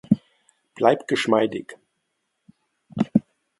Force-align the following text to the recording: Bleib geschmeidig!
Bleib 0.73 1.07
geschmeidig! 1.07 1.77